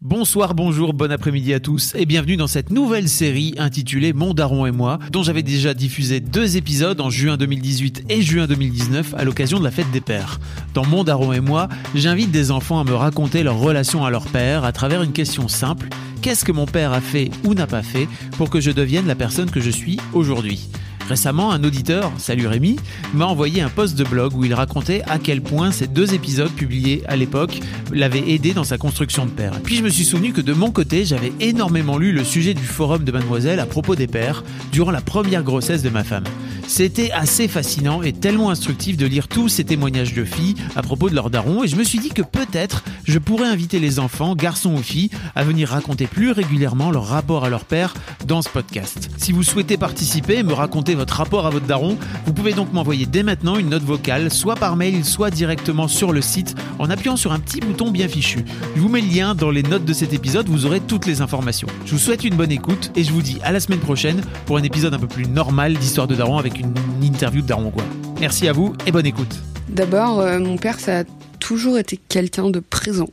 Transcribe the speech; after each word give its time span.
Bonsoir, 0.00 0.54
bonjour, 0.54 0.94
bon 0.94 1.10
après-midi 1.10 1.52
à 1.52 1.58
tous 1.58 1.92
et 1.96 2.06
bienvenue 2.06 2.36
dans 2.36 2.46
cette 2.46 2.70
nouvelle 2.70 3.08
série 3.08 3.56
intitulée 3.58 4.12
Mon 4.12 4.32
Daron 4.32 4.64
et 4.64 4.70
moi, 4.70 5.00
dont 5.10 5.24
j'avais 5.24 5.42
déjà 5.42 5.74
diffusé 5.74 6.20
deux 6.20 6.56
épisodes 6.56 7.00
en 7.00 7.10
juin 7.10 7.36
2018 7.36 8.04
et 8.08 8.22
juin 8.22 8.46
2019 8.46 9.14
à 9.18 9.24
l'occasion 9.24 9.58
de 9.58 9.64
la 9.64 9.72
fête 9.72 9.90
des 9.90 10.00
pères. 10.00 10.38
Dans 10.72 10.86
Mon 10.86 11.02
Daron 11.02 11.32
et 11.32 11.40
moi, 11.40 11.66
j'invite 11.96 12.30
des 12.30 12.52
enfants 12.52 12.78
à 12.78 12.84
me 12.84 12.94
raconter 12.94 13.42
leur 13.42 13.58
relation 13.58 14.04
à 14.04 14.10
leur 14.10 14.26
père 14.26 14.62
à 14.62 14.70
travers 14.70 15.02
une 15.02 15.10
question 15.10 15.48
simple 15.48 15.88
qu'est-ce 16.22 16.44
que 16.44 16.52
mon 16.52 16.66
père 16.66 16.92
a 16.92 17.00
fait 17.00 17.30
ou 17.44 17.54
n'a 17.54 17.66
pas 17.66 17.82
fait 17.82 18.06
pour 18.36 18.50
que 18.50 18.60
je 18.60 18.70
devienne 18.70 19.08
la 19.08 19.16
personne 19.16 19.50
que 19.50 19.60
je 19.60 19.70
suis 19.70 19.98
aujourd'hui? 20.12 20.68
Récemment, 21.08 21.52
un 21.52 21.64
auditeur, 21.64 22.12
salut 22.18 22.46
Rémi, 22.46 22.76
m'a 23.14 23.24
envoyé 23.24 23.62
un 23.62 23.70
post 23.70 23.96
de 23.96 24.04
blog 24.04 24.34
où 24.36 24.44
il 24.44 24.52
racontait 24.52 25.02
à 25.06 25.18
quel 25.18 25.40
point 25.40 25.72
ces 25.72 25.86
deux 25.86 26.12
épisodes 26.12 26.50
publiés 26.50 27.02
à 27.08 27.16
l'époque 27.16 27.60
l'avaient 27.94 28.28
aidé 28.28 28.52
dans 28.52 28.64
sa 28.64 28.76
construction 28.76 29.24
de 29.24 29.30
père. 29.30 29.52
Puis 29.62 29.76
je 29.76 29.82
me 29.82 29.88
suis 29.88 30.04
souvenu 30.04 30.34
que 30.34 30.42
de 30.42 30.52
mon 30.52 30.70
côté, 30.70 31.06
j'avais 31.06 31.32
énormément 31.40 31.96
lu 31.96 32.12
le 32.12 32.24
sujet 32.24 32.52
du 32.52 32.62
forum 32.62 33.04
de 33.04 33.12
Mademoiselle 33.12 33.58
à 33.58 33.64
propos 33.64 33.94
des 33.94 34.06
pères 34.06 34.44
durant 34.70 34.90
la 34.90 35.00
première 35.00 35.44
grossesse 35.44 35.82
de 35.82 35.88
ma 35.88 36.04
femme. 36.04 36.24
C'était 36.68 37.10
assez 37.12 37.48
fascinant 37.48 38.02
et 38.02 38.12
tellement 38.12 38.50
instructif 38.50 38.98
de 38.98 39.06
lire 39.06 39.26
tous 39.26 39.48
ces 39.48 39.64
témoignages 39.64 40.12
de 40.12 40.22
filles 40.22 40.54
à 40.76 40.82
propos 40.82 41.08
de 41.08 41.14
leur 41.14 41.30
daron 41.30 41.64
et 41.64 41.66
je 41.66 41.76
me 41.76 41.82
suis 41.82 41.98
dit 41.98 42.10
que 42.10 42.20
peut-être 42.20 42.84
je 43.04 43.18
pourrais 43.18 43.48
inviter 43.48 43.80
les 43.80 43.98
enfants, 43.98 44.34
garçons 44.34 44.74
ou 44.74 44.82
filles, 44.82 45.08
à 45.34 45.44
venir 45.44 45.70
raconter 45.70 46.06
plus 46.06 46.30
régulièrement 46.30 46.90
leur 46.90 47.06
rapport 47.06 47.46
à 47.46 47.48
leur 47.48 47.64
père 47.64 47.94
dans 48.26 48.42
ce 48.42 48.50
podcast. 48.50 49.10
Si 49.16 49.32
vous 49.32 49.42
souhaitez 49.42 49.78
participer 49.78 50.36
et 50.36 50.42
me 50.42 50.52
raconter 50.52 50.94
votre 50.94 51.14
rapport 51.14 51.46
à 51.46 51.50
votre 51.50 51.66
daron, 51.66 51.96
vous 52.26 52.34
pouvez 52.34 52.52
donc 52.52 52.72
m'envoyer 52.74 53.06
dès 53.06 53.22
maintenant 53.22 53.56
une 53.56 53.70
note 53.70 53.82
vocale, 53.82 54.30
soit 54.30 54.54
par 54.54 54.76
mail, 54.76 55.06
soit 55.06 55.30
directement 55.30 55.88
sur 55.88 56.12
le 56.12 56.20
site 56.20 56.54
en 56.78 56.90
appuyant 56.90 57.16
sur 57.16 57.32
un 57.32 57.40
petit 57.40 57.60
bouton 57.60 57.90
bien 57.90 58.08
fichu. 58.08 58.44
Je 58.76 58.80
vous 58.80 58.90
mets 58.90 59.00
le 59.00 59.08
lien 59.08 59.34
dans 59.34 59.50
les 59.50 59.62
notes 59.62 59.86
de 59.86 59.94
cet 59.94 60.12
épisode, 60.12 60.48
vous 60.48 60.66
aurez 60.66 60.80
toutes 60.80 61.06
les 61.06 61.22
informations. 61.22 61.68
Je 61.86 61.92
vous 61.92 61.98
souhaite 61.98 62.24
une 62.24 62.36
bonne 62.36 62.52
écoute 62.52 62.92
et 62.94 63.04
je 63.04 63.12
vous 63.12 63.22
dis 63.22 63.38
à 63.42 63.52
la 63.52 63.60
semaine 63.60 63.80
prochaine 63.80 64.20
pour 64.44 64.58
un 64.58 64.62
épisode 64.62 64.92
un 64.92 64.98
peu 64.98 65.08
plus 65.08 65.26
normal 65.26 65.74
d'Histoire 65.74 66.06
de 66.06 66.14
Daron 66.14 66.36
avec 66.36 66.57
une 66.58 66.74
interview 67.02 67.42
de 67.42 67.46
Daron 67.46 67.70
quoi. 67.70 67.84
Merci 68.20 68.48
à 68.48 68.52
vous 68.52 68.74
et 68.86 68.92
bonne 68.92 69.06
écoute. 69.06 69.40
D'abord, 69.68 70.20
euh, 70.20 70.38
mon 70.38 70.56
père, 70.56 70.80
ça 70.80 71.00
a 71.00 71.04
toujours 71.38 71.78
été 71.78 71.98
quelqu'un 72.08 72.50
de 72.50 72.60
présent. 72.60 73.08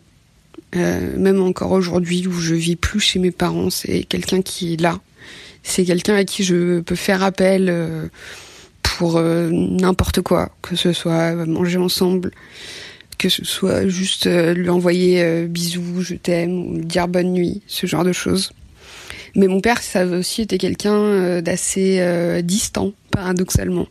Euh, 0.75 1.15
même 1.17 1.41
encore 1.41 1.71
aujourd'hui 1.71 2.27
où 2.27 2.33
je 2.33 2.55
vis 2.55 2.75
plus 2.75 2.99
chez 2.99 3.19
mes 3.19 3.31
parents, 3.31 3.69
c'est 3.69 4.03
quelqu'un 4.03 4.41
qui 4.41 4.73
est 4.73 4.81
là. 4.81 4.99
C'est 5.63 5.85
quelqu'un 5.85 6.15
à 6.15 6.23
qui 6.23 6.43
je 6.43 6.79
peux 6.79 6.95
faire 6.95 7.23
appel 7.23 7.67
euh, 7.69 8.07
pour 8.83 9.19
n'importe 9.19 10.21
quoi, 10.21 10.49
que 10.61 10.75
ce 10.75 10.93
soit 10.93 11.33
manger 11.45 11.77
ensemble, 11.77 12.31
que 13.17 13.27
ce 13.27 13.43
soit 13.43 13.87
juste 13.87 14.25
lui 14.27 14.69
envoyer 14.69 15.47
bisous, 15.47 16.01
je 16.01 16.15
t'aime, 16.15 16.85
dire 16.85 17.09
bonne 17.09 17.33
nuit, 17.33 17.61
ce 17.67 17.87
genre 17.87 18.05
de 18.05 18.13
choses. 18.13 18.53
Mais 19.35 19.47
mon 19.47 19.59
père, 19.59 19.81
ça 19.81 20.05
aussi 20.05 20.41
été 20.41 20.57
quelqu'un 20.57 20.95
euh, 20.95 21.41
d'assez 21.41 21.97
euh, 21.99 22.41
distant, 22.41 22.93
paradoxalement. 23.11 23.87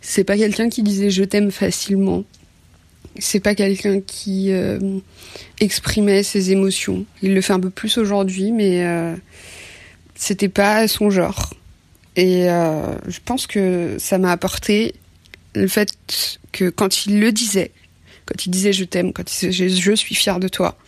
C'est 0.00 0.24
pas 0.24 0.36
quelqu'un 0.36 0.70
qui 0.70 0.82
disait 0.82 1.10
je 1.10 1.24
t'aime 1.24 1.50
facilement. 1.50 2.24
C'est 3.18 3.40
pas 3.40 3.54
quelqu'un 3.54 4.00
qui 4.00 4.50
euh, 4.52 4.78
exprimait 5.60 6.22
ses 6.22 6.52
émotions. 6.52 7.04
Il 7.20 7.34
le 7.34 7.40
fait 7.42 7.52
un 7.52 7.60
peu 7.60 7.70
plus 7.70 7.98
aujourd'hui, 7.98 8.50
mais 8.52 8.84
c'était 10.14 10.48
pas 10.48 10.88
son 10.88 11.10
genre. 11.10 11.52
Et 12.16 12.44
je 12.44 13.18
pense 13.24 13.46
que 13.46 13.96
ça 13.98 14.18
m'a 14.18 14.30
apporté 14.30 14.94
le 15.54 15.66
fait 15.66 15.90
que 16.52 16.70
quand 16.70 17.06
il 17.06 17.18
le 17.18 17.32
disait, 17.32 17.72
quand 18.24 18.46
il 18.46 18.50
disait 18.50 18.72
je 18.72 18.84
t'aime, 18.84 19.12
quand 19.12 19.24
il 19.42 19.48
disait 19.48 19.68
je 19.68 19.92
suis 19.94 20.14
fier 20.14 20.38
de 20.38 20.46
toi, 20.46 20.78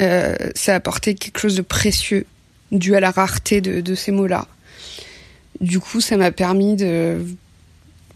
ça 0.00 0.72
a 0.72 0.74
apporté 0.74 1.14
quelque 1.14 1.38
chose 1.38 1.56
de 1.56 1.62
précieux 1.62 2.24
dû 2.72 2.94
à 2.94 3.00
la 3.00 3.10
rareté 3.10 3.60
de, 3.60 3.94
ces 3.94 4.12
mots-là. 4.12 4.46
Du 5.60 5.80
coup, 5.80 6.00
ça 6.00 6.16
m'a 6.16 6.32
permis 6.32 6.76
de 6.76 7.24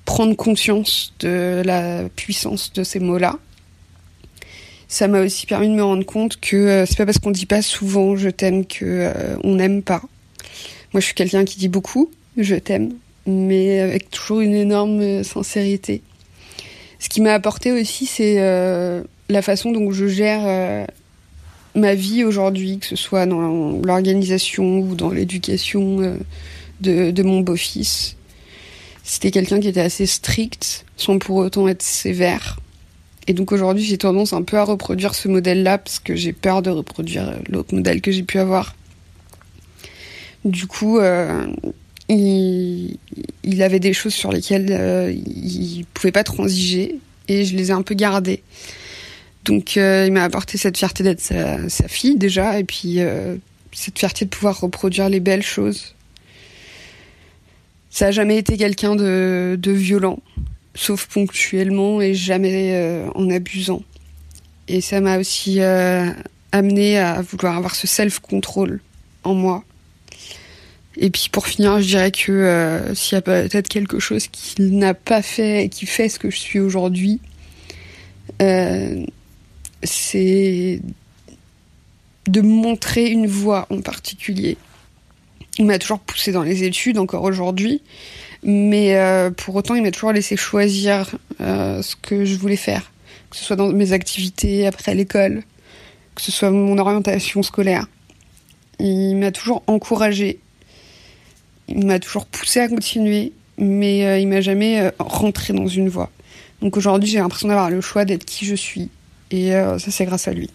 prendre 0.05 0.35
conscience 0.35 1.15
de 1.21 1.63
la 1.65 2.09
puissance 2.17 2.73
de 2.73 2.83
ces 2.83 2.99
mots-là. 3.01 3.39
Ça 4.89 5.07
m'a 5.07 5.21
aussi 5.21 5.47
permis 5.47 5.69
de 5.69 5.75
me 5.75 5.85
rendre 5.85 6.05
compte 6.05 6.41
que 6.41 6.57
euh, 6.57 6.87
c'est 6.87 6.97
pas 6.97 7.07
parce 7.07 7.19
qu'on 7.19 7.31
dit 7.31 7.47
pas 7.47 7.63
souvent 7.63 8.17
je 8.17 8.29
t'aime 8.29 8.67
que 8.67 8.85
euh, 8.85 9.37
on 9.45 9.55
n'aime 9.55 9.83
pas. 9.83 10.03
Moi, 10.93 11.01
je 11.01 11.07
suis 11.07 11.15
quelqu'un 11.15 11.45
qui 11.45 11.59
dit 11.59 11.69
beaucoup 11.69 12.11
je 12.37 12.57
t'aime, 12.57 12.95
mais 13.27 13.81
avec 13.81 14.11
toujours 14.11 14.41
une 14.41 14.55
énorme 14.55 15.23
sincérité. 15.23 16.03
Ce 16.99 17.09
qui 17.09 17.21
m'a 17.21 17.35
apporté 17.35 17.73
aussi, 17.73 18.07
c'est 18.07 18.37
euh, 18.41 19.03
la 19.29 19.43
façon 19.43 19.71
dont 19.71 19.93
je 19.93 20.07
gère 20.07 20.87
ma 21.75 21.95
vie 21.95 22.25
aujourd'hui, 22.25 22.79
que 22.79 22.87
ce 22.87 22.97
soit 22.97 23.27
dans 23.27 23.81
l'organisation 23.85 24.81
ou 24.81 24.95
dans 24.95 25.11
l'éducation 25.11 26.01
euh, 26.01 27.13
de, 27.13 27.23
mon 27.23 27.41
beau-fils. 27.41 28.17
C'était 29.03 29.31
quelqu'un 29.31 29.61
qui 29.61 29.69
était 29.69 29.81
assez 29.81 30.07
strict, 30.07 30.85
sans 30.97 31.19
pour 31.19 31.37
autant 31.37 31.69
être 31.69 31.83
sévère. 31.83 32.59
Et 33.27 33.35
donc 33.35 33.53
aujourd'hui, 33.53 33.85
j'ai 33.85 33.99
tendance 33.99 34.33
un 34.33 34.43
peu 34.43 34.57
à 34.57 34.65
reproduire 34.65 35.15
ce 35.15 35.29
modèle-là 35.29 35.79
parce 35.79 35.99
que 35.99 36.17
j'ai 36.17 36.33
peur 36.33 36.63
de 36.63 36.71
reproduire 36.71 37.35
l'autre 37.49 37.75
modèle 37.75 38.01
que 38.01 38.11
j'ai 38.11 38.23
pu 38.23 38.39
avoir. 38.39 38.75
Du 40.45 40.67
coup, 40.67 40.99
euh, 40.99 41.47
il, 42.09 42.97
il, 43.45 43.63
avait 43.63 43.79
des 43.79 43.93
choses 43.93 44.15
sur 44.15 44.33
lesquelles 44.33 44.69
euh, 44.71 45.13
il 45.13 45.85
pouvait 45.93 46.13
pas 46.13 46.25
transiger 46.25 46.99
et 47.29 47.45
je 47.45 47.57
les 47.57 47.69
ai 47.69 47.73
un 47.73 47.83
peu 47.83 47.95
gardées. 47.95 48.43
Donc 49.45 49.77
euh, 49.77 50.05
il 50.07 50.13
m'a 50.13 50.25
apporté 50.25 50.59
cette 50.59 50.77
fierté 50.77 51.03
d'être 51.03 51.21
sa, 51.21 51.89
fille 51.89 52.17
déjà, 52.17 52.59
et 52.59 52.65
puis 52.65 53.01
euh, 53.01 53.37
cette 53.73 53.99
fierté 53.99 54.25
de 54.25 54.31
pouvoir 54.31 54.61
reproduire 54.61 55.09
les 55.09 55.21
belles 55.21 55.43
choses. 55.43 55.95
Ça 57.91 58.09
a 58.09 58.11
jamais 58.11 58.37
été 58.37 58.57
quelqu'un 58.57 58.95
de, 58.97 59.59
violent, 59.65 60.21
sauf 60.75 61.07
ponctuellement 61.07 62.01
et 62.01 62.15
jamais 62.15 62.75
euh, 62.75 63.09
en 63.15 63.31
abusant. 63.31 63.83
Et 64.69 64.81
ça 64.81 65.01
m'a 65.01 65.19
aussi 65.19 65.61
amené 66.53 66.99
à 66.99 67.23
vouloir 67.23 67.57
avoir 67.57 67.75
ce 67.75 67.89
self-control 67.89 68.81
en 69.25 69.35
moi. 69.35 69.65
Et 70.97 71.11
puis 71.11 71.29
pour 71.33 71.49
finir, 71.49 71.81
je 71.81 71.87
dirais 71.87 72.13
que 72.13 72.93
s'il 72.95 73.17
y 73.17 73.19
a 73.19 73.23
peut-être 73.23 73.69
quelque 73.69 73.99
chose 73.99 74.29
qu'il 74.29 74.79
n'a 74.79 74.95
pas 74.95 75.23
fait 75.23 75.65
et 75.65 75.69
qui 75.69 75.87
fait 75.87 76.09
ce 76.09 76.21
que 76.21 76.31
je 76.31 76.37
suis 76.37 76.61
aujourd'hui, 76.61 77.19
c'est 79.83 80.81
de 82.27 82.41
montrer 82.41 83.09
une 83.09 83.27
voie 83.27 83.67
en 83.71 83.81
particulier. 83.81 84.57
Il 85.59 85.67
m'a 85.67 85.79
toujours 85.79 85.99
poussé 85.99 86.33
dans 86.33 86.43
les 86.43 86.65
études, 86.65 86.99
encore 86.99 87.25
aujourd'hui, 87.25 87.83
mais 88.43 88.97
euh, 88.97 89.31
pour 89.31 89.57
autant, 89.57 89.75
il 89.75 89.83
m'a 89.83 89.91
toujours 89.91 90.13
laissé 90.13 90.37
choisir 90.37 91.17
euh, 91.41 91.83
ce 91.83 91.97
que 91.97 92.25
je 92.25 92.37
voulais 92.37 92.57
faire, 92.57 92.93
que 93.31 93.37
ce 93.37 93.45
soit 93.45 93.57
dans 93.57 93.73
mes 93.73 93.93
activités 93.93 94.67
après 94.67 94.95
l'école, 94.95 95.43
que 96.15 96.23
ce 96.23 96.31
soit 96.31 96.51
mon 96.51 96.79
orientation 96.79 97.43
scolaire. 97.43 97.87
Il 98.79 99.17
m'a 99.17 99.33
toujours 99.33 99.63
encouragé, 99.67 100.39
il 101.69 101.85
m'a 101.85 101.99
toujours 101.99 102.27
poussé 102.27 102.61
à 102.61 102.69
continuer, 102.69 103.33
mais 103.59 104.07
euh, 104.07 104.19
il 104.19 104.29
m'a 104.29 104.41
jamais 104.41 104.91
rentré 104.99 105.53
dans 105.53 105.67
une 105.67 105.89
voie. 105.89 106.11
Donc 106.63 106.77
aujourd'hui, 106.77 107.11
j'ai 107.11 107.19
l'impression 107.19 107.49
d'avoir 107.49 107.71
le 107.71 107.81
choix 107.81 108.05
d'être 108.05 108.25
qui 108.25 108.45
je 108.47 108.55
suis 108.55 108.89
et 109.31 109.55
euh, 109.55 109.79
ça, 109.79 109.91
c'est 109.91 110.05
grâce 110.05 110.29
à 110.29 110.33
lui. 110.33 110.51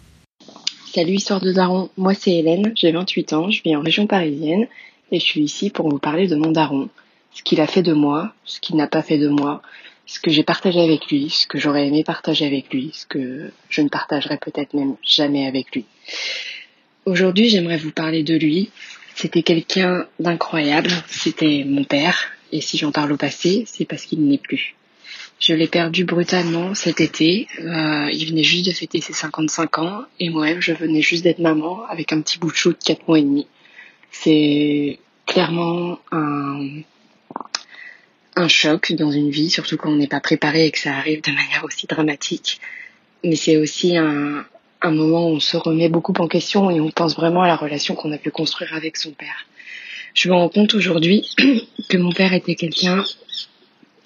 Salut 0.94 1.14
Histoire 1.14 1.40
de 1.40 1.52
Daron, 1.52 1.90
moi 1.98 2.14
c'est 2.14 2.32
Hélène, 2.32 2.72
j'ai 2.74 2.90
28 2.90 3.32
ans, 3.34 3.50
je 3.50 3.62
vis 3.62 3.76
en 3.76 3.82
région 3.82 4.06
parisienne 4.06 4.66
et 5.12 5.20
je 5.20 5.24
suis 5.24 5.42
ici 5.42 5.68
pour 5.68 5.90
vous 5.90 5.98
parler 5.98 6.26
de 6.26 6.36
mon 6.36 6.50
daron, 6.50 6.88
ce 7.34 7.42
qu'il 7.42 7.60
a 7.60 7.66
fait 7.66 7.82
de 7.82 7.92
moi, 7.92 8.32
ce 8.44 8.60
qu'il 8.60 8.76
n'a 8.76 8.86
pas 8.86 9.02
fait 9.02 9.18
de 9.18 9.28
moi, 9.28 9.60
ce 10.06 10.20
que 10.20 10.30
j'ai 10.30 10.42
partagé 10.42 10.80
avec 10.80 11.10
lui, 11.10 11.28
ce 11.28 11.46
que 11.46 11.58
j'aurais 11.58 11.86
aimé 11.86 12.02
partager 12.02 12.46
avec 12.46 12.72
lui, 12.72 12.92
ce 12.94 13.04
que 13.04 13.50
je 13.68 13.82
ne 13.82 13.88
partagerai 13.88 14.38
peut-être 14.38 14.72
même 14.72 14.96
jamais 15.02 15.46
avec 15.46 15.74
lui. 15.74 15.84
Aujourd'hui 17.04 17.50
j'aimerais 17.50 17.76
vous 17.76 17.92
parler 17.92 18.22
de 18.22 18.34
lui. 18.34 18.70
C'était 19.14 19.42
quelqu'un 19.42 20.06
d'incroyable, 20.18 20.90
c'était 21.08 21.64
mon 21.66 21.84
père, 21.84 22.30
et 22.52 22.60
si 22.60 22.78
j'en 22.78 22.92
parle 22.92 23.12
au 23.12 23.16
passé, 23.16 23.64
c'est 23.66 23.84
parce 23.84 24.04
qu'il 24.04 24.26
n'est 24.26 24.38
plus. 24.38 24.76
Je 25.38 25.52
l'ai 25.52 25.66
perdu 25.66 26.04
brutalement 26.04 26.74
cet 26.74 27.00
été. 27.00 27.46
Euh, 27.60 28.08
il 28.10 28.26
venait 28.28 28.42
juste 28.42 28.66
de 28.66 28.72
fêter 28.72 29.00
ses 29.00 29.12
55 29.12 29.78
ans 29.78 30.04
et 30.18 30.30
moi-même 30.30 30.62
je 30.62 30.72
venais 30.72 31.02
juste 31.02 31.24
d'être 31.24 31.40
maman 31.40 31.84
avec 31.86 32.12
un 32.12 32.20
petit 32.22 32.38
bout 32.38 32.50
de 32.50 32.56
chou 32.56 32.70
de 32.70 32.78
4 32.82 33.06
mois 33.06 33.18
et 33.18 33.22
demi. 33.22 33.46
C'est 34.10 34.98
clairement 35.26 35.98
un, 36.10 36.80
un 38.36 38.48
choc 38.48 38.92
dans 38.92 39.10
une 39.10 39.30
vie, 39.30 39.50
surtout 39.50 39.76
quand 39.76 39.90
on 39.90 39.96
n'est 39.96 40.06
pas 40.06 40.20
préparé 40.20 40.66
et 40.66 40.70
que 40.70 40.78
ça 40.78 40.94
arrive 40.96 41.22
de 41.22 41.30
manière 41.32 41.64
aussi 41.64 41.86
dramatique. 41.86 42.60
mais 43.22 43.36
c'est 43.36 43.58
aussi 43.58 43.96
un, 43.96 44.44
un 44.82 44.90
moment 44.90 45.26
où 45.28 45.34
on 45.34 45.40
se 45.40 45.56
remet 45.56 45.88
beaucoup 45.88 46.14
en 46.18 46.28
question 46.28 46.70
et 46.70 46.80
on 46.80 46.90
pense 46.90 47.14
vraiment 47.14 47.42
à 47.42 47.46
la 47.46 47.56
relation 47.56 47.94
qu'on 47.94 48.12
a 48.12 48.18
pu 48.18 48.30
construire 48.30 48.74
avec 48.74 48.96
son 48.96 49.10
père. 49.10 49.46
Je 50.14 50.28
me 50.28 50.34
rends 50.34 50.48
compte 50.48 50.74
aujourd'hui 50.74 51.28
que 51.88 51.98
mon 51.98 52.12
père 52.12 52.32
était 52.32 52.54
quelqu'un 52.54 53.04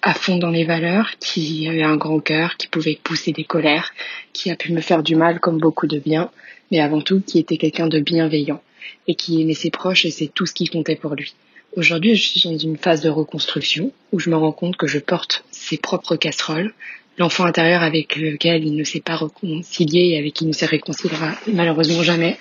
à 0.03 0.15
fond 0.15 0.39
dans 0.39 0.51
les 0.51 0.65
valeurs, 0.65 1.11
qui 1.21 1.69
avait 1.69 1.83
un 1.83 1.97
grand 1.97 2.21
cœur, 2.21 2.57
qui 2.57 2.69
pouvait 2.69 2.99
pousser 3.03 3.33
des 3.33 3.45
colères, 3.45 3.93
qui 4.33 4.51
a 4.51 4.57
pu 4.57 4.73
me 4.73 4.81
faire 4.81 5.03
du 5.03 5.15
mal 5.15 5.41
comme 5.41 5.59
beaucoup 5.59 5.87
de 5.87 5.99
bien, 5.99 6.31
mais 6.71 6.81
avant 6.81 7.01
tout 7.01 7.21
qui 7.21 7.39
était 7.39 7.59
quelqu'un 7.59 7.87
de 7.87 8.01
bienveillant 8.01 8.63
et 9.09 9.15
qui 9.15 9.41
aimait 9.43 9.55
ses 9.55 9.71
proches 9.71 10.05
et 10.05 10.11
c'est 10.11 10.29
tout 10.29 10.47
ce 10.47 10.55
qui 10.55 10.67
comptait 10.67 10.97
pour 10.97 11.15
lui. 11.15 11.35
Aujourd'hui, 11.77 12.17
je 12.17 12.29
suis 12.29 12.49
dans 12.49 12.59
une 12.59 12.77
phase 12.77 13.03
de 13.03 13.09
reconstruction 13.09 13.93
où 14.13 14.19
je 14.19 14.31
me 14.31 14.37
rends 14.37 14.53
compte 14.53 14.77
que 14.77 14.87
je 14.87 14.99
porte 14.99 15.45
ses 15.51 15.77
propres 15.77 16.17
casseroles, 16.17 16.73
l'enfant 17.19 17.45
intérieur 17.45 17.83
avec 17.83 18.17
lequel 18.17 18.65
il 18.65 18.75
ne 18.75 18.85
s'est 18.85 19.01
pas 19.01 19.17
réconcilié 19.17 20.15
et 20.15 20.19
avec 20.19 20.35
qui 20.35 20.45
il 20.45 20.49
ne 20.49 20.53
s'est 20.53 20.67
réconciliera 20.67 21.33
malheureusement 21.47 22.03
jamais. 22.03 22.39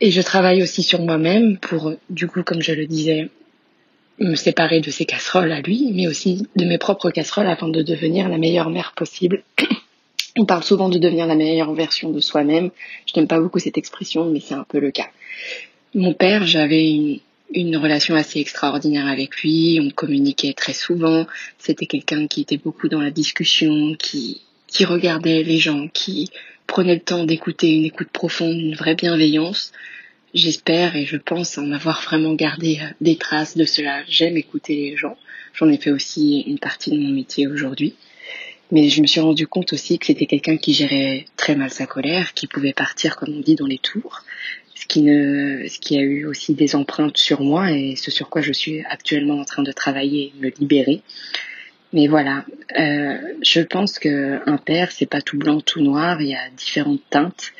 Et 0.00 0.10
je 0.12 0.22
travaille 0.22 0.62
aussi 0.62 0.84
sur 0.84 1.00
moi-même 1.00 1.58
pour, 1.58 1.94
du 2.10 2.28
coup, 2.28 2.44
comme 2.44 2.62
je 2.62 2.72
le 2.72 2.86
disais, 2.86 3.28
me 4.20 4.34
séparer 4.34 4.80
de 4.80 4.90
ses 4.90 5.04
casseroles 5.04 5.52
à 5.52 5.60
lui, 5.60 5.92
mais 5.94 6.06
aussi 6.06 6.46
de 6.56 6.64
mes 6.64 6.78
propres 6.78 7.10
casseroles 7.10 7.46
afin 7.46 7.68
de 7.68 7.82
devenir 7.82 8.28
la 8.28 8.38
meilleure 8.38 8.70
mère 8.70 8.92
possible. 8.96 9.42
On 10.36 10.44
parle 10.44 10.62
souvent 10.62 10.88
de 10.88 10.98
devenir 10.98 11.26
la 11.26 11.34
meilleure 11.34 11.72
version 11.72 12.10
de 12.10 12.20
soi-même. 12.20 12.70
Je 13.06 13.18
n'aime 13.18 13.28
pas 13.28 13.40
beaucoup 13.40 13.58
cette 13.58 13.78
expression, 13.78 14.26
mais 14.26 14.40
c'est 14.40 14.54
un 14.54 14.64
peu 14.68 14.78
le 14.78 14.90
cas. 14.90 15.08
Mon 15.94 16.12
père, 16.12 16.46
j'avais 16.46 17.20
une, 17.54 17.76
relation 17.76 18.14
assez 18.14 18.38
extraordinaire 18.38 19.06
avec 19.06 19.40
lui. 19.42 19.80
On 19.82 19.90
communiquait 19.90 20.52
très 20.52 20.74
souvent. 20.74 21.26
C'était 21.58 21.86
quelqu'un 21.86 22.26
qui 22.26 22.42
était 22.42 22.58
beaucoup 22.58 22.88
dans 22.88 23.00
la 23.00 23.10
discussion, 23.10 23.94
qui, 23.98 24.42
qui 24.66 24.84
regardait 24.84 25.42
les 25.42 25.58
gens, 25.58 25.88
qui 25.88 26.30
prenait 26.66 26.94
le 26.94 27.00
temps 27.00 27.24
d'écouter 27.24 27.74
une 27.74 27.86
écoute 27.86 28.10
profonde, 28.12 28.58
une 28.58 28.74
vraie 28.74 28.94
bienveillance. 28.94 29.72
J'espère 30.34 30.94
et 30.94 31.06
je 31.06 31.16
pense 31.16 31.56
en 31.56 31.72
avoir 31.72 32.02
vraiment 32.02 32.34
gardé 32.34 32.80
euh, 32.82 32.86
des 33.00 33.16
traces 33.16 33.56
de 33.56 33.64
cela. 33.64 34.02
J'aime 34.08 34.36
écouter 34.36 34.74
les 34.76 34.96
gens. 34.96 35.16
J'en 35.54 35.68
ai 35.70 35.78
fait 35.78 35.90
aussi 35.90 36.40
une 36.46 36.58
partie 36.58 36.90
de 36.90 36.98
mon 36.98 37.08
métier 37.08 37.46
aujourd'hui. 37.46 37.94
Mais 38.70 38.90
je 38.90 39.00
me 39.00 39.06
suis 39.06 39.20
rendu 39.20 39.46
compte 39.46 39.72
aussi 39.72 39.98
que 39.98 40.04
c'était 40.04 40.26
quelqu'un 40.26 40.58
qui 40.58 40.74
gérait 40.74 41.24
très 41.38 41.56
mal 41.56 41.70
sa 41.70 41.86
colère, 41.86 42.34
qui 42.34 42.46
pouvait 42.46 42.74
partir, 42.74 43.16
comme 43.16 43.34
on 43.34 43.40
dit, 43.40 43.54
dans 43.54 43.66
les 43.66 43.78
tours, 43.78 44.22
ce 44.74 44.86
qui 44.86 45.00
ne, 45.00 45.66
ce 45.66 45.78
qui 45.78 45.96
a 45.96 46.02
eu 46.02 46.26
aussi 46.26 46.52
des 46.52 46.76
empreintes 46.76 47.16
sur 47.16 47.40
moi 47.40 47.72
et 47.72 47.96
ce 47.96 48.10
sur 48.10 48.28
quoi 48.28 48.42
je 48.42 48.52
suis 48.52 48.84
actuellement 48.84 49.40
en 49.40 49.44
train 49.44 49.62
de 49.62 49.72
travailler 49.72 50.34
et 50.36 50.40
me 50.42 50.50
libérer. 50.50 51.00
Mais 51.94 52.06
voilà, 52.06 52.44
euh, 52.78 53.16
je 53.40 53.62
pense 53.62 53.98
que 53.98 54.38
un 54.46 54.58
père 54.58 54.92
c'est 54.92 55.06
pas 55.06 55.22
tout 55.22 55.38
blanc, 55.38 55.62
tout 55.62 55.80
noir. 55.80 56.20
Il 56.20 56.28
y 56.28 56.34
a 56.34 56.50
différentes 56.54 57.00
teintes 57.08 57.52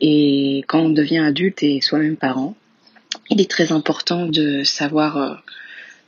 et 0.00 0.64
quand 0.66 0.80
on 0.80 0.90
devient 0.90 1.18
adulte 1.18 1.62
et 1.62 1.80
soi-même 1.80 2.16
parent, 2.16 2.56
il 3.28 3.40
est 3.40 3.50
très 3.50 3.72
important 3.72 4.26
de 4.26 4.62
savoir, 4.64 5.16
euh, 5.16 5.34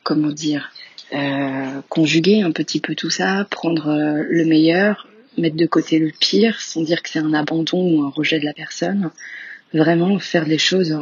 comment 0.02 0.30
dire, 0.30 0.72
euh, 1.12 1.80
conjuguer 1.88 2.42
un 2.42 2.52
petit 2.52 2.80
peu 2.80 2.94
tout 2.94 3.10
ça, 3.10 3.46
prendre 3.50 3.88
euh, 3.88 4.24
le 4.28 4.44
meilleur, 4.44 5.08
mettre 5.36 5.56
de 5.56 5.66
côté 5.66 5.98
le 5.98 6.10
pire, 6.10 6.60
sans 6.60 6.82
dire 6.82 7.02
que 7.02 7.10
c'est 7.10 7.18
un 7.18 7.34
abandon 7.34 7.82
ou 7.82 8.02
un 8.02 8.10
rejet 8.10 8.38
de 8.38 8.44
la 8.44 8.54
personne. 8.54 9.10
Vraiment 9.74 10.18
faire 10.18 10.46
les 10.46 10.58
choses 10.58 10.98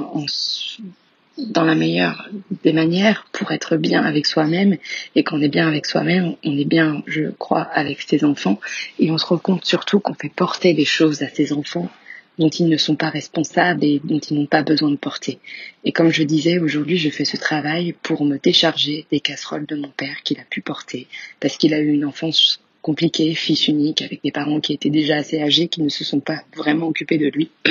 dans 1.38 1.64
la 1.64 1.74
meilleure 1.74 2.28
des 2.62 2.72
manières 2.72 3.26
pour 3.32 3.50
être 3.50 3.76
bien 3.76 4.02
avec 4.02 4.26
soi-même. 4.26 4.76
Et 5.14 5.24
quand 5.24 5.38
on 5.38 5.42
est 5.42 5.48
bien 5.48 5.66
avec 5.66 5.86
soi-même, 5.86 6.34
on 6.44 6.56
est 6.56 6.64
bien, 6.64 7.02
je 7.06 7.30
crois, 7.30 7.62
avec 7.62 8.02
ses 8.02 8.24
enfants. 8.24 8.60
Et 8.98 9.10
on 9.10 9.18
se 9.18 9.26
rend 9.26 9.38
compte 9.38 9.64
surtout 9.64 9.98
qu'on 9.98 10.14
fait 10.14 10.28
porter 10.28 10.72
les 10.72 10.84
choses 10.84 11.22
à 11.22 11.28
ses 11.28 11.52
enfants 11.52 11.88
dont 12.38 12.48
ils 12.48 12.68
ne 12.68 12.76
sont 12.76 12.96
pas 12.96 13.10
responsables 13.10 13.84
et 13.84 14.00
dont 14.02 14.18
ils 14.18 14.38
n'ont 14.38 14.46
pas 14.46 14.62
besoin 14.62 14.90
de 14.90 14.96
porter. 14.96 15.38
Et 15.84 15.92
comme 15.92 16.10
je 16.10 16.22
disais, 16.22 16.58
aujourd'hui, 16.58 16.96
je 16.96 17.10
fais 17.10 17.24
ce 17.24 17.36
travail 17.36 17.94
pour 18.02 18.24
me 18.24 18.38
décharger 18.38 19.06
des 19.10 19.20
casseroles 19.20 19.66
de 19.66 19.76
mon 19.76 19.90
père 19.90 20.22
qu'il 20.22 20.40
a 20.40 20.44
pu 20.48 20.60
porter, 20.60 21.06
parce 21.40 21.56
qu'il 21.56 21.74
a 21.74 21.80
eu 21.80 21.92
une 21.92 22.04
enfance 22.04 22.60
compliquée, 22.82 23.34
fils 23.34 23.68
unique, 23.68 24.02
avec 24.02 24.22
des 24.22 24.32
parents 24.32 24.60
qui 24.60 24.72
étaient 24.72 24.90
déjà 24.90 25.16
assez 25.16 25.40
âgés, 25.40 25.68
qui 25.68 25.82
ne 25.82 25.90
se 25.90 26.04
sont 26.04 26.20
pas 26.20 26.42
vraiment 26.56 26.86
occupés 26.86 27.18
de 27.18 27.28
lui. 27.28 27.50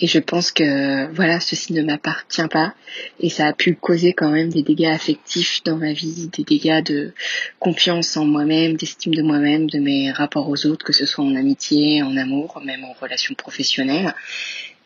Et 0.00 0.06
je 0.06 0.18
pense 0.18 0.50
que 0.52 1.10
voilà, 1.12 1.40
ceci 1.40 1.72
ne 1.72 1.82
m'appartient 1.82 2.48
pas 2.50 2.74
et 3.20 3.30
ça 3.30 3.46
a 3.46 3.52
pu 3.52 3.74
causer 3.74 4.12
quand 4.12 4.30
même 4.30 4.50
des 4.50 4.62
dégâts 4.62 4.92
affectifs 4.92 5.62
dans 5.64 5.76
ma 5.76 5.92
vie, 5.92 6.28
des 6.36 6.44
dégâts 6.44 6.82
de 6.82 7.12
confiance 7.58 8.16
en 8.16 8.24
moi-même, 8.24 8.76
d'estime 8.76 9.14
de 9.14 9.22
moi-même, 9.22 9.68
de 9.68 9.78
mes 9.78 10.10
rapports 10.10 10.48
aux 10.48 10.66
autres, 10.66 10.84
que 10.84 10.92
ce 10.92 11.06
soit 11.06 11.24
en 11.24 11.34
amitié, 11.34 12.02
en 12.02 12.16
amour, 12.16 12.60
même 12.64 12.84
en 12.84 12.92
relation 12.92 13.34
professionnelle. 13.34 14.14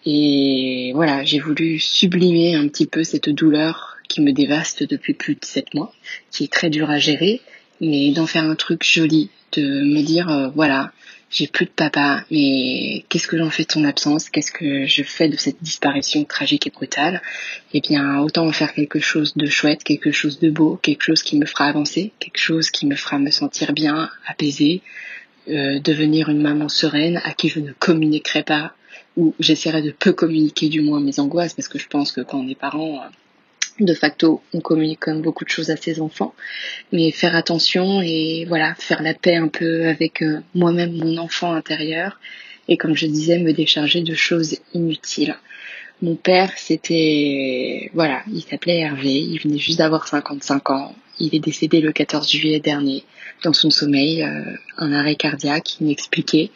Et 0.07 0.93
voilà, 0.95 1.25
j'ai 1.25 1.39
voulu 1.39 1.79
sublimer 1.79 2.55
un 2.55 2.69
petit 2.69 2.87
peu 2.87 3.05
cette 3.05 3.29
douleur 3.29 3.99
qui 4.09 4.21
me 4.23 4.33
dévaste 4.33 4.83
depuis 4.83 5.15
plus 5.15 5.35
de 5.35 5.45
sept 5.45 5.75
mois, 5.75 5.93
qui 6.31 6.45
est 6.45 6.53
très 6.53 6.71
dure 6.71 6.91
à 6.91 6.99
gérer, 6.99 7.41
mais 7.81 8.11
d'en 8.13 8.27
faire 8.27 8.45
un 8.45 8.55
truc 8.55 8.83
joli, 8.85 9.31
de 9.53 9.63
me 9.63 10.03
dire 10.03 10.31
euh, 10.31 10.49
voilà, 10.49 10.93
j'ai 11.31 11.47
plus 11.47 11.67
de 11.67 11.71
papa, 11.71 12.25
mais 12.33 13.05
qu'est-ce 13.09 13.29
que 13.29 13.39
j'en 13.39 13.51
fais 13.51 13.65
de 13.65 13.71
son 13.71 13.85
absence? 13.85 14.29
Qu'est-ce 14.29 14.51
que 14.51 14.87
je 14.87 15.03
fais 15.05 15.29
de 15.29 15.37
cette 15.37 15.63
disparition 15.63 16.25
tragique 16.25 16.67
et 16.67 16.71
brutale? 16.71 17.23
Eh 17.73 17.81
bien, 17.81 18.19
autant 18.19 18.47
en 18.47 18.53
faire 18.53 18.75
quelque 18.75 18.99
chose 18.99 19.37
de 19.37 19.47
chouette, 19.47 19.85
quelque 19.85 20.11
chose 20.11 20.41
de 20.41 20.51
beau, 20.51 20.77
quelque 20.83 21.03
chose 21.03 21.23
qui 21.23 21.39
me 21.39 21.47
fera 21.47 21.67
avancer, 21.67 22.13
quelque 22.19 22.39
chose 22.39 22.71
qui 22.71 22.85
me 22.87 22.97
fera 22.97 23.21
me 23.21 23.31
sentir 23.31 23.73
bien, 23.73 24.11
apaisée, 24.27 24.83
euh, 25.49 25.79
devenir 25.79 26.29
une 26.31 26.43
maman 26.43 26.69
sereine 26.69 27.21
à 27.25 27.33
qui 27.33 27.49
je 27.49 27.61
ne 27.61 27.73
communiquerai 27.73 28.43
pas, 28.43 28.75
ou 29.17 29.35
j'essaierai 29.39 29.83
de 29.83 29.93
peu 29.93 30.13
communiquer 30.13 30.69
du 30.69 30.81
moins 30.81 31.01
mes 31.01 31.21
angoisses, 31.21 31.55
parce 31.55 31.69
que 31.69 31.79
je 31.79 31.87
pense 31.87 32.11
que 32.11 32.23
quand 32.23 32.41
on 32.41 32.49
est 32.49 32.59
parent, 32.59 33.05
de 33.81 33.95
facto, 33.95 34.43
on 34.53 34.61
communique 34.61 35.01
comme 35.01 35.23
beaucoup 35.23 35.45
de 35.45 35.51
choses 35.51 35.71
à 35.71 35.77
ses 35.77 36.01
enfants, 36.01 36.35
mais 36.93 37.11
faire 37.11 37.35
attention 37.35 38.03
et 38.03 38.45
voilà, 38.49 38.75
faire 38.75 39.03
la 39.03 39.15
paix 39.15 39.37
un 39.37 39.49
peu 39.49 39.87
avec 39.87 40.23
euh, 40.23 40.41
moi-même, 40.55 40.97
mon 40.97 41.17
enfant 41.19 41.53
intérieur, 41.53 42.21
et 42.69 42.77
comme 42.77 42.97
je 42.97 43.07
disais, 43.07 43.39
me 43.39 43.53
décharger 43.53 44.03
de 44.03 44.15
choses 44.15 44.59
inutiles. 44.75 45.37
Mon 46.03 46.15
père, 46.15 46.53
c'était, 46.57 47.91
voilà, 47.95 48.23
il 48.33 48.43
s'appelait 48.43 48.79
Hervé, 48.79 49.13
il 49.13 49.39
venait 49.39 49.59
juste 49.59 49.79
d'avoir 49.79 50.09
55 50.09 50.71
ans, 50.71 50.95
il 51.21 51.35
est 51.35 51.41
décédé 51.41 51.81
le 51.81 51.93
14 51.93 52.29
juillet 52.29 52.61
dernier 52.61 53.05
dans 53.43 53.53
son 53.53 53.71
sommeil, 53.71 54.23
euh, 54.23 54.43
un 54.77 54.93
arrêt 54.93 55.15
cardiaque 55.15 55.81
inexpliqué, 55.81 56.51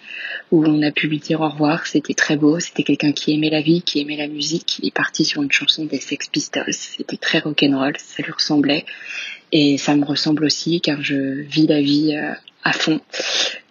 où 0.51 0.65
on 0.65 0.83
a 0.83 0.91
pu 0.91 1.09
lui 1.09 1.19
dire 1.19 1.41
au 1.41 1.49
revoir. 1.49 1.87
C'était 1.87 2.15
très 2.15 2.37
beau. 2.37 2.61
C'était 2.61 2.83
quelqu'un 2.83 3.13
qui 3.13 3.33
aimait 3.33 3.51
la 3.51 3.61
vie, 3.61 3.83
qui 3.83 4.01
aimait 4.01 4.17
la 4.17 4.29
musique. 4.29 4.79
Il 4.83 4.89
est 4.89 4.95
parti 4.95 5.25
sur 5.25 5.43
une 5.43 5.53
chanson 5.53 5.85
des 5.85 6.01
Sex 6.01 6.29
Pistols. 6.29 6.73
C'était 6.73 7.17
très 7.17 7.39
rock'n'roll, 7.39 7.95
ça 7.99 8.23
lui 8.23 8.33
ressemblait. 8.33 8.85
Et 9.53 9.79
ça 9.79 9.95
me 9.95 10.05
ressemble 10.05 10.45
aussi 10.45 10.81
car 10.81 11.03
je 11.03 11.43
vis 11.43 11.67
la 11.67 11.81
vie 11.81 12.15
euh, 12.15 12.33
à 12.65 12.73
fond. 12.73 13.01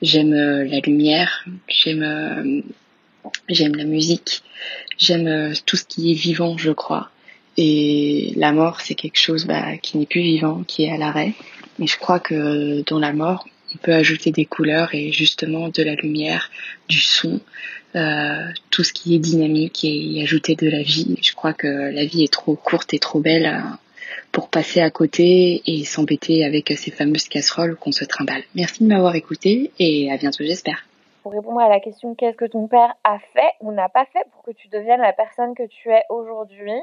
J'aime 0.02 0.34
euh, 0.34 0.64
la 0.66 0.80
lumière, 0.80 1.46
j'aime 1.68 2.64
j'aime 3.50 3.76
la 3.76 3.86
musique, 3.86 4.44
j'aime 4.98 5.54
tout 5.66 5.76
ce 5.76 5.86
qui 5.86 6.12
est 6.12 6.16
vivant, 6.16 6.58
je 6.58 6.72
crois. 6.72 7.10
Et 7.58 8.34
la 8.36 8.52
mort, 8.52 8.82
c'est 8.82 8.96
quelque 8.96 9.20
chose 9.20 9.46
bah, 9.46 9.78
qui 9.78 9.98
n'est 9.98 10.06
plus 10.06 10.22
vivant, 10.22 10.64
qui 10.66 10.86
est 10.86 10.92
à 10.92 10.98
l'arrêt. 10.98 11.34
Mais 11.80 11.88
je 11.88 11.98
crois 11.98 12.20
que 12.20 12.84
dans 12.84 13.00
la 13.00 13.14
mort, 13.14 13.46
on 13.74 13.78
peut 13.78 13.94
ajouter 13.94 14.32
des 14.32 14.46
couleurs 14.46 14.94
et 14.94 15.12
justement 15.12 15.70
de 15.70 15.84
la 15.84 15.96
lumière, 15.96 16.50
du 16.88 17.00
son, 17.00 17.40
euh, 17.96 18.48
tout 18.70 18.84
ce 18.84 18.94
qui 18.94 19.16
est 19.16 19.20
dynamique 19.20 19.84
et 19.84 19.90
y 19.90 20.22
ajouter 20.22 20.56
de 20.56 20.70
la 20.70 20.82
vie. 20.82 21.18
Je 21.22 21.34
crois 21.34 21.54
que 21.54 21.68
la 21.68 22.06
vie 22.06 22.24
est 22.24 22.32
trop 22.32 22.56
courte 22.56 22.94
et 22.94 23.00
trop 23.00 23.20
belle 23.20 23.46
euh, 23.46 23.76
pour 24.32 24.50
passer 24.50 24.82
à 24.82 24.90
côté 24.90 25.62
et 25.66 25.84
s'embêter 25.86 26.44
avec 26.44 26.74
ces 26.76 26.92
fameuses 26.92 27.28
casseroles 27.28 27.76
qu'on 27.76 27.92
se 27.92 28.06
trimballe. 28.06 28.44
Merci 28.56 28.84
de 28.84 28.90
m'avoir 28.90 29.16
écouté 29.16 29.72
et 29.80 30.12
à 30.12 30.18
bientôt 30.18 30.44
j'espère. 30.44 30.86
Pour 31.22 31.32
répondre 31.32 31.62
à 31.62 31.70
la 31.70 31.80
question 31.80 32.16
qu'est-ce 32.16 32.36
que 32.36 32.46
ton 32.46 32.68
père 32.68 32.96
a 33.04 33.18
fait 33.34 33.54
ou 33.62 33.72
n'a 33.72 33.90
pas 33.90 34.06
fait 34.12 34.26
pour 34.34 34.44
que 34.44 34.52
tu 34.52 34.68
deviennes 34.68 35.02
la 35.02 35.14
personne 35.14 35.56
que 35.56 35.66
tu 35.68 35.90
es 35.90 36.04
aujourd'hui, 36.10 36.74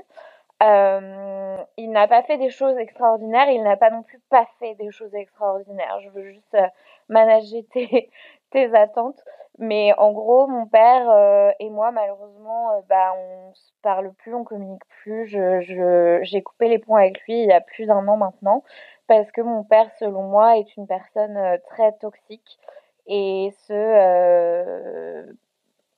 euh, 0.63 1.57
il 1.79 1.91
n'a 1.91 2.07
pas 2.07 2.23
fait 2.23 2.37
des 2.37 2.51
choses 2.51 2.77
extraordinaires, 2.77 3.49
il 3.51 3.63
n'a 3.63 3.77
pas 3.77 3.91
non 3.91 4.03
plus 4.03 4.21
pas 4.31 4.47
fait 4.59 4.75
des 4.75 4.91
choses 4.91 5.15
extraordinaires. 5.15 6.01
Je 6.03 6.11
veux 6.11 6.25
juste 6.25 6.55
euh, 6.55 6.67
manager 7.09 7.63
tes, 7.73 8.11
tes 8.51 8.75
attentes. 8.75 9.23
Mais 9.59 9.93
en 9.99 10.13
gros, 10.13 10.47
mon 10.47 10.67
père 10.67 11.11
euh, 11.11 11.51
et 11.61 11.69
moi, 11.71 11.91
malheureusement, 11.93 12.83
bah, 12.89 13.15
on 13.17 13.53
se 13.55 13.73
parle 13.83 14.13
plus, 14.15 14.35
on 14.35 14.45
communique 14.45 14.83
plus. 15.03 15.27
Je, 15.27 16.21
j'ai 16.23 16.43
coupé 16.43 16.69
les 16.69 16.79
ponts 16.79 16.97
avec 16.97 17.21
lui 17.23 17.43
il 17.43 17.49
y 17.49 17.53
a 17.53 17.61
plus 17.61 17.87
d'un 17.87 18.07
an 18.09 18.17
maintenant, 18.17 18.63
parce 19.07 19.31
que 19.33 19.41
mon 19.43 19.65
père, 19.65 19.91
selon 19.99 20.23
moi, 20.23 20.57
est 20.59 20.77
une 20.77 20.87
personne 20.87 21.59
très 21.69 21.93
toxique. 21.93 22.59
Et 23.07 23.53
ce, 23.67 25.27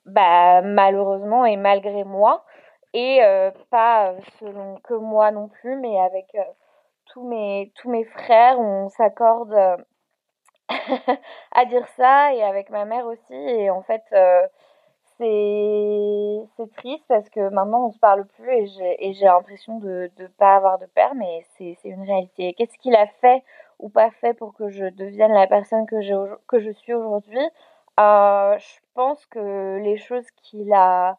bah, 0.06 0.62
malheureusement 0.62 1.44
et 1.44 1.56
malgré 1.56 2.04
moi, 2.04 2.44
et 2.94 3.22
euh, 3.22 3.50
pas 3.70 4.10
euh, 4.12 4.20
selon 4.38 4.76
que 4.84 4.94
moi 4.94 5.30
non 5.30 5.48
plus, 5.48 5.76
mais 5.76 5.98
avec 5.98 6.34
euh, 6.34 6.42
tous 7.06 7.26
mes 7.26 7.72
tous 7.76 7.90
mes 7.90 8.04
frères, 8.04 8.58
on 8.60 8.88
s'accorde 8.90 9.54
à 11.52 11.64
dire 11.66 11.86
ça 11.96 12.34
et 12.34 12.42
avec 12.42 12.70
ma 12.70 12.84
mère 12.84 13.06
aussi. 13.06 13.34
Et 13.34 13.70
en 13.70 13.82
fait, 13.82 14.02
euh, 14.12 14.46
c'est 15.18 16.70
triste 16.76 17.04
parce 17.08 17.28
que 17.30 17.48
maintenant 17.50 17.86
on 17.86 17.92
se 17.92 17.98
parle 17.98 18.26
plus 18.26 18.80
et 18.80 19.12
j'ai 19.14 19.24
l'impression 19.24 19.78
de 19.78 20.10
ne 20.18 20.26
pas 20.26 20.56
avoir 20.56 20.78
de 20.78 20.86
père, 20.86 21.14
mais 21.14 21.44
c'est 21.56 21.76
une 21.84 22.02
réalité. 22.02 22.54
Qu'est-ce 22.54 22.76
qu'il 22.78 22.96
a 22.96 23.06
fait 23.20 23.42
ou 23.78 23.88
pas 23.88 24.10
fait 24.10 24.34
pour 24.34 24.54
que 24.54 24.68
je 24.70 24.86
devienne 24.86 25.32
la 25.32 25.46
personne 25.46 25.86
que, 25.86 25.96
que 26.46 26.60
je 26.60 26.70
suis 26.70 26.94
aujourd'hui? 26.94 27.40
Je 27.98 28.78
pense 28.94 29.24
que 29.26 29.78
les 29.82 29.96
choses 29.96 30.28
qu'il 30.42 30.72
a 30.72 31.18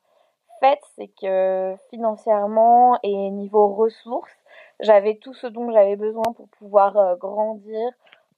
c'est 0.96 1.10
que 1.22 1.76
financièrement 1.90 2.98
et 3.04 3.30
niveau 3.32 3.68
ressources, 3.74 4.32
j'avais 4.80 5.16
tout 5.16 5.34
ce 5.34 5.48
dont 5.48 5.72
j'avais 5.72 5.96
besoin 5.96 6.34
pour 6.36 6.48
pouvoir 6.50 6.98
euh, 6.98 7.16
grandir, 7.16 7.92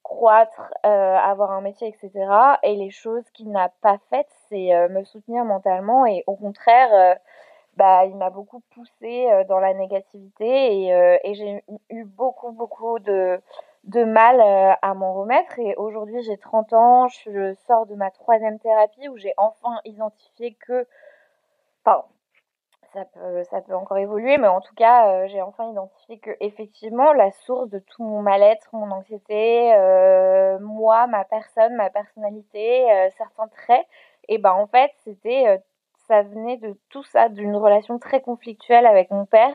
croître, 0.03 0.73
euh, 0.85 1.15
avoir 1.15 1.51
un 1.51 1.61
métier, 1.61 1.87
etc. 1.87 2.57
Et 2.63 2.75
les 2.75 2.91
choses 2.91 3.23
qu'il 3.33 3.51
n'a 3.51 3.69
pas 3.81 3.97
faites, 4.09 4.29
c'est 4.49 4.73
euh, 4.73 4.89
me 4.89 5.03
soutenir 5.03 5.45
mentalement 5.45 6.05
et 6.05 6.23
au 6.27 6.35
contraire, 6.35 7.17
bah, 7.77 8.05
il 8.05 8.15
m'a 8.15 8.29
beaucoup 8.29 8.61
poussé 8.73 9.27
dans 9.49 9.59
la 9.59 9.73
négativité 9.73 10.45
et, 10.45 11.19
et 11.23 11.33
j'ai 11.33 11.63
eu 11.89 12.05
beaucoup, 12.05 12.51
beaucoup 12.51 12.99
de, 12.99 13.41
de 13.83 14.03
mal 14.03 14.39
à 14.81 14.93
m'en 14.93 15.13
remettre. 15.13 15.59
Et 15.59 15.75
aujourd'hui, 15.75 16.21
j'ai 16.23 16.37
30 16.37 16.73
ans, 16.73 17.07
je 17.07 17.53
sors 17.67 17.85
de 17.85 17.95
ma 17.95 18.11
troisième 18.11 18.59
thérapie 18.59 19.09
où 19.09 19.17
j'ai 19.17 19.33
enfin 19.37 19.81
identifié 19.83 20.53
que, 20.53 20.87
pardon, 21.83 22.05
ça 22.95 23.03
peut, 23.05 23.43
ça 23.51 23.61
peut 23.61 23.75
encore 23.75 23.97
évoluer, 23.97 24.37
mais 24.37 24.47
en 24.47 24.61
tout 24.61 24.73
cas, 24.75 25.09
euh, 25.09 25.27
j'ai 25.27 25.41
enfin 25.41 25.69
identifié 25.69 26.17
que 26.19 26.31
effectivement, 26.39 27.11
la 27.11 27.29
source 27.31 27.69
de 27.69 27.79
tout 27.79 28.03
mon 28.03 28.21
mal-être, 28.21 28.69
mon 28.71 28.89
anxiété, 28.89 29.73
euh, 29.75 30.57
moi, 30.59 31.05
ma 31.07 31.25
personne, 31.25 31.75
ma 31.75 31.89
personnalité, 31.89 32.89
euh, 32.91 33.09
certains 33.17 33.49
traits, 33.49 33.85
et 34.29 34.37
ben 34.37 34.53
en 34.53 34.67
fait, 34.67 34.91
c'était, 35.03 35.61
ça 36.07 36.23
venait 36.23 36.57
de 36.57 36.77
tout 36.89 37.03
ça, 37.03 37.27
d'une 37.29 37.55
relation 37.57 37.99
très 37.99 38.21
conflictuelle 38.21 38.85
avec 38.85 39.11
mon 39.11 39.25
père, 39.25 39.53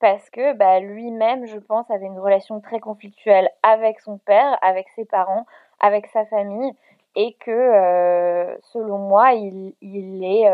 parce 0.00 0.30
que 0.30 0.54
bah, 0.54 0.80
lui-même, 0.80 1.46
je 1.46 1.58
pense, 1.58 1.90
avait 1.90 2.06
une 2.06 2.18
relation 2.18 2.60
très 2.60 2.80
conflictuelle 2.80 3.50
avec 3.62 4.00
son 4.00 4.18
père, 4.18 4.58
avec 4.62 4.88
ses 4.96 5.04
parents, 5.04 5.44
avec 5.80 6.06
sa 6.06 6.24
famille, 6.26 6.72
et 7.16 7.34
que 7.34 8.58
selon 8.72 8.98
moi, 8.98 9.34
il, 9.34 9.74
il 9.82 10.24
est 10.24 10.48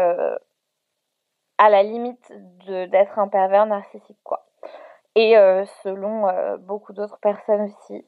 à 1.58 1.70
la 1.70 1.82
limite 1.82 2.32
d'être 2.66 3.18
un 3.18 3.28
pervers 3.28 3.66
narcissique, 3.66 4.18
quoi. 4.24 4.44
Et 5.14 5.36
euh, 5.38 5.64
selon 5.82 6.28
euh, 6.28 6.56
beaucoup 6.58 6.92
d'autres 6.92 7.18
personnes 7.18 7.62
aussi. 7.62 8.04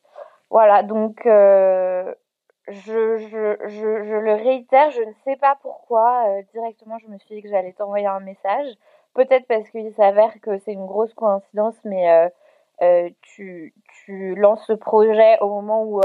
Voilà, 0.50 0.82
donc 0.82 1.26
euh, 1.26 2.14
je, 2.68 3.16
je, 3.16 3.56
je, 3.66 4.04
je, 4.04 4.14
le 4.14 4.34
réitère, 4.34 4.90
je 4.90 5.02
ne 5.02 5.12
sais 5.24 5.36
pas 5.36 5.56
pourquoi 5.62 6.24
directement 6.52 6.98
je 6.98 7.06
me 7.08 7.18
suis 7.18 7.36
dit 7.36 7.42
que 7.42 7.48
j'allais 7.48 7.72
t'envoyer 7.72 8.06
un 8.06 8.20
message. 8.20 8.66
Peut-être 9.14 9.46
parce 9.46 9.68
qu'il 9.70 9.92
s'avère 9.94 10.32
que 10.40 10.58
c'est 10.58 10.72
une 10.72 10.86
grosse 10.86 11.12
coïncidence, 11.14 11.76
mais 11.84 12.30
tu, 13.22 13.74
tu 14.04 14.34
lances 14.34 14.64
ce 14.66 14.74
projet 14.74 15.38
au 15.40 15.48
moment 15.48 15.82
où, 15.84 16.00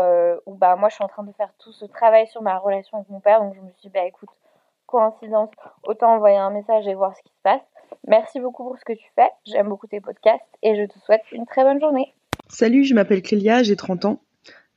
où 0.46 0.56
bah, 0.56 0.76
moi 0.78 0.90
je 0.90 0.96
suis 0.96 1.04
en 1.04 1.10
train 1.10 1.24
de 1.24 1.34
faire 1.34 1.54
tout 1.60 1.74
ce 1.74 1.86
travail 1.86 2.28
sur 2.28 2.42
ma 2.42 2.58
relation 2.58 2.98
avec 2.98 3.10
mon 3.10 3.20
père, 3.20 3.42
donc 3.42 3.56
je 3.56 3.62
me 3.62 3.70
suis 3.72 3.82
dit, 3.84 3.90
bah 3.90 4.06
écoute, 4.06 4.30
coïncidence, 4.94 5.50
autant 5.84 6.16
envoyer 6.16 6.38
un 6.38 6.52
message 6.52 6.88
et 6.88 6.94
voir 6.94 7.16
ce 7.18 7.22
qui 7.24 7.30
se 7.30 7.42
passe. 7.44 7.62
Merci 8.08 8.40
beaucoup 8.40 8.64
pour 8.64 8.78
ce 8.78 8.86
que 8.86 8.94
tu 8.94 9.06
fais. 9.16 9.30
J'aime 9.46 9.68
beaucoup 9.68 9.88
tes 9.88 10.00
podcasts 10.00 10.42
et 10.62 10.76
je 10.76 10.86
te 10.86 11.00
souhaite 11.00 11.24
une 11.32 11.46
très 11.46 11.64
bonne 11.64 11.80
journée. 11.80 12.14
Salut, 12.48 12.84
je 12.84 12.94
m'appelle 12.94 13.22
Clélia, 13.22 13.64
j'ai 13.64 13.76
30 13.76 14.06
ans. 14.06 14.20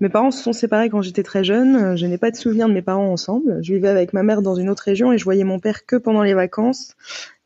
Mes 0.00 0.08
parents 0.08 0.30
se 0.30 0.42
sont 0.42 0.52
séparés 0.52 0.90
quand 0.90 1.02
j'étais 1.02 1.22
très 1.22 1.44
jeune. 1.44 1.96
Je 1.96 2.06
n'ai 2.06 2.18
pas 2.18 2.30
de 2.30 2.36
souvenir 2.36 2.68
de 2.68 2.72
mes 2.72 2.82
parents 2.82 3.10
ensemble. 3.10 3.62
Je 3.62 3.74
vivais 3.74 3.88
avec 3.88 4.12
ma 4.12 4.22
mère 4.22 4.42
dans 4.42 4.54
une 4.54 4.68
autre 4.70 4.84
région 4.84 5.12
et 5.12 5.18
je 5.18 5.24
voyais 5.24 5.44
mon 5.44 5.58
père 5.58 5.86
que 5.86 5.96
pendant 5.96 6.22
les 6.22 6.34
vacances. 6.34 6.96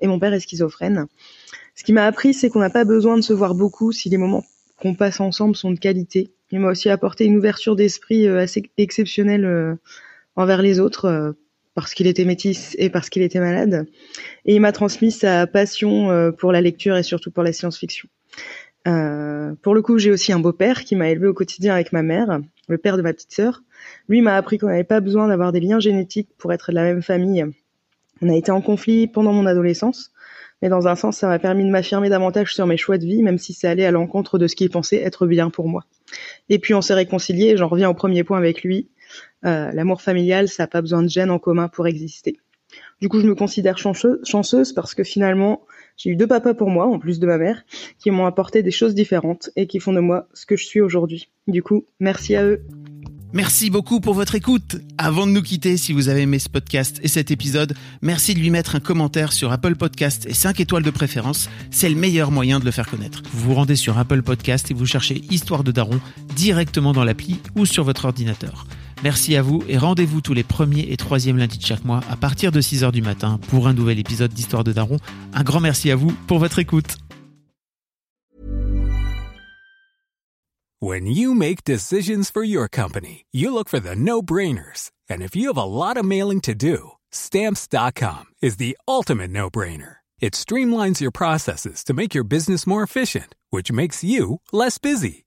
Et 0.00 0.06
mon 0.06 0.18
père 0.18 0.32
est 0.32 0.40
schizophrène. 0.40 1.06
Ce 1.74 1.84
qui 1.84 1.92
m'a 1.92 2.04
appris, 2.04 2.34
c'est 2.34 2.50
qu'on 2.50 2.60
n'a 2.60 2.70
pas 2.70 2.84
besoin 2.84 3.16
de 3.16 3.22
se 3.22 3.32
voir 3.32 3.54
beaucoup 3.54 3.92
si 3.92 4.08
les 4.10 4.16
moments 4.16 4.44
qu'on 4.80 4.94
passe 4.94 5.20
ensemble 5.20 5.56
sont 5.56 5.70
de 5.70 5.78
qualité. 5.78 6.32
Il 6.50 6.60
m'a 6.60 6.68
aussi 6.68 6.88
apporté 6.88 7.24
une 7.24 7.36
ouverture 7.36 7.76
d'esprit 7.76 8.26
euh, 8.26 8.40
assez 8.40 8.62
exceptionnelle 8.76 9.44
euh, 9.44 9.76
envers 10.36 10.62
les 10.62 10.80
autres 10.80 11.04
euh, 11.04 11.32
parce 11.80 11.94
qu'il 11.94 12.06
était 12.06 12.24
métis 12.24 12.76
et 12.78 12.90
parce 12.90 13.08
qu'il 13.08 13.22
était 13.22 13.40
malade. 13.40 13.86
Et 14.44 14.54
il 14.54 14.60
m'a 14.60 14.72
transmis 14.72 15.10
sa 15.10 15.46
passion 15.46 16.10
euh, 16.10 16.30
pour 16.30 16.52
la 16.52 16.60
lecture 16.60 16.96
et 16.96 17.02
surtout 17.02 17.30
pour 17.30 17.42
la 17.42 17.52
science-fiction. 17.52 18.08
Euh, 18.86 19.52
pour 19.62 19.74
le 19.74 19.82
coup, 19.82 19.98
j'ai 19.98 20.10
aussi 20.10 20.32
un 20.32 20.38
beau-père 20.38 20.84
qui 20.84 20.96
m'a 20.96 21.08
élevé 21.08 21.26
au 21.26 21.34
quotidien 21.34 21.74
avec 21.74 21.92
ma 21.92 22.02
mère, 22.02 22.40
le 22.68 22.78
père 22.78 22.96
de 22.96 23.02
ma 23.02 23.12
petite 23.12 23.32
sœur. 23.32 23.62
Lui 24.08 24.20
m'a 24.20 24.36
appris 24.36 24.58
qu'on 24.58 24.66
n'avait 24.66 24.84
pas 24.84 25.00
besoin 25.00 25.28
d'avoir 25.28 25.52
des 25.52 25.60
liens 25.60 25.80
génétiques 25.80 26.28
pour 26.38 26.52
être 26.52 26.70
de 26.70 26.76
la 26.76 26.82
même 26.82 27.02
famille. 27.02 27.46
On 28.22 28.28
a 28.28 28.36
été 28.36 28.50
en 28.50 28.60
conflit 28.60 29.06
pendant 29.06 29.32
mon 29.32 29.46
adolescence, 29.46 30.12
mais 30.60 30.68
dans 30.68 30.86
un 30.86 30.96
sens, 30.96 31.16
ça 31.16 31.28
m'a 31.28 31.38
permis 31.38 31.64
de 31.64 31.70
m'affirmer 31.70 32.10
davantage 32.10 32.54
sur 32.54 32.66
mes 32.66 32.76
choix 32.76 32.98
de 32.98 33.06
vie, 33.06 33.22
même 33.22 33.38
si 33.38 33.54
c'est 33.54 33.68
allé 33.68 33.84
à 33.84 33.90
l'encontre 33.90 34.38
de 34.38 34.46
ce 34.46 34.54
qu'il 34.54 34.68
pensait 34.68 35.00
être 35.00 35.26
bien 35.26 35.48
pour 35.48 35.68
moi. 35.68 35.84
Et 36.50 36.58
puis 36.58 36.74
on 36.74 36.82
s'est 36.82 36.94
réconciliés, 36.94 37.56
j'en 37.56 37.68
reviens 37.68 37.88
au 37.88 37.94
premier 37.94 38.22
point 38.22 38.36
avec 38.36 38.62
lui. 38.62 38.88
Euh, 39.44 39.70
l'amour 39.72 40.02
familial, 40.02 40.48
ça 40.48 40.64
n'a 40.64 40.66
pas 40.66 40.80
besoin 40.80 41.02
de 41.02 41.08
gènes 41.08 41.30
en 41.30 41.38
commun 41.38 41.68
pour 41.68 41.86
exister. 41.86 42.38
Du 43.00 43.08
coup, 43.08 43.20
je 43.20 43.26
me 43.26 43.34
considère 43.34 43.78
chanceuse 43.78 44.72
parce 44.72 44.94
que 44.94 45.04
finalement, 45.04 45.62
j'ai 45.96 46.10
eu 46.10 46.16
deux 46.16 46.26
papas 46.26 46.54
pour 46.54 46.70
moi, 46.70 46.86
en 46.86 46.98
plus 46.98 47.18
de 47.18 47.26
ma 47.26 47.38
mère, 47.38 47.62
qui 47.98 48.10
m'ont 48.10 48.26
apporté 48.26 48.62
des 48.62 48.70
choses 48.70 48.94
différentes 48.94 49.50
et 49.56 49.66
qui 49.66 49.80
font 49.80 49.92
de 49.92 50.00
moi 50.00 50.28
ce 50.34 50.46
que 50.46 50.56
je 50.56 50.64
suis 50.64 50.80
aujourd'hui. 50.80 51.30
Du 51.46 51.62
coup, 51.62 51.86
merci 51.98 52.36
à 52.36 52.44
eux. 52.44 52.62
Merci 53.32 53.70
beaucoup 53.70 54.00
pour 54.00 54.14
votre 54.14 54.34
écoute. 54.34 54.76
Avant 54.98 55.24
de 55.24 55.30
nous 55.30 55.42
quitter, 55.42 55.76
si 55.76 55.92
vous 55.92 56.08
avez 56.08 56.22
aimé 56.22 56.40
ce 56.40 56.48
podcast 56.48 56.98
et 57.04 57.08
cet 57.08 57.30
épisode, 57.30 57.74
merci 58.02 58.34
de 58.34 58.40
lui 58.40 58.50
mettre 58.50 58.74
un 58.74 58.80
commentaire 58.80 59.32
sur 59.32 59.52
Apple 59.52 59.76
Podcast 59.76 60.26
et 60.26 60.34
5 60.34 60.58
étoiles 60.58 60.82
de 60.82 60.90
préférence. 60.90 61.48
C'est 61.70 61.88
le 61.88 61.94
meilleur 61.94 62.32
moyen 62.32 62.58
de 62.58 62.64
le 62.64 62.72
faire 62.72 62.88
connaître. 62.88 63.22
Vous 63.32 63.50
vous 63.50 63.54
rendez 63.54 63.76
sur 63.76 63.98
Apple 63.98 64.22
Podcast 64.22 64.72
et 64.72 64.74
vous 64.74 64.86
cherchez 64.86 65.22
Histoire 65.30 65.62
de 65.62 65.70
Daron 65.70 66.00
directement 66.34 66.92
dans 66.92 67.04
l'appli 67.04 67.38
ou 67.54 67.66
sur 67.66 67.84
votre 67.84 68.06
ordinateur. 68.06 68.66
Merci 69.02 69.34
à 69.34 69.40
vous 69.40 69.62
et 69.66 69.78
rendez-vous 69.78 70.20
tous 70.20 70.34
les 70.34 70.42
premiers 70.42 70.92
et 70.92 70.96
troisièmes 70.96 71.38
lundis 71.38 71.58
de 71.58 71.64
chaque 71.64 71.84
mois 71.84 72.00
à 72.10 72.16
partir 72.16 72.52
de 72.52 72.60
6h 72.60 72.92
du 72.92 73.00
matin 73.00 73.40
pour 73.48 73.66
un 73.66 73.72
nouvel 73.72 73.98
épisode 73.98 74.32
d'Histoire 74.32 74.62
de 74.62 74.72
Daron. 74.72 74.98
Un 75.32 75.42
grand 75.42 75.60
merci 75.60 75.90
à 75.90 75.96
vous 75.96 76.12
pour 76.26 76.38
votre 76.38 76.58
écoute. 76.58 76.98
When 80.82 81.06
you 81.06 81.34
make 81.34 81.64
decisions 81.64 82.30
for 82.30 82.42
your 82.42 82.66
company, 82.66 83.26
you 83.32 83.52
look 83.52 83.68
for 83.68 83.80
the 83.80 83.94
no-brainers. 83.94 84.90
And 85.10 85.20
if 85.20 85.36
you 85.36 85.48
have 85.48 85.58
a 85.58 85.64
lot 85.64 85.98
of 85.98 86.06
mailing 86.06 86.40
to 86.42 86.54
do, 86.54 86.92
stamps.com 87.10 88.24
is 88.40 88.56
the 88.56 88.78
ultimate 88.88 89.30
no-brainer. 89.30 89.96
It 90.20 90.32
streamlines 90.34 91.00
your 91.00 91.10
processes 91.10 91.84
to 91.84 91.92
make 91.92 92.14
your 92.14 92.24
business 92.24 92.66
more 92.66 92.82
efficient, 92.82 93.34
which 93.50 93.70
makes 93.70 94.02
you 94.02 94.40
less 94.52 94.78
busy. 94.78 95.26